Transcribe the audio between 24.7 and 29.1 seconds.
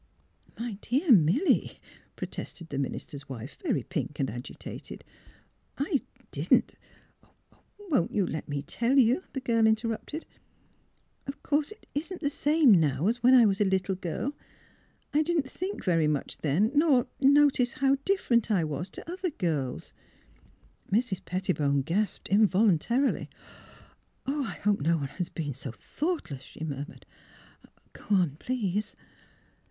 no one has been so thoughtless," she murmured." Go on, please."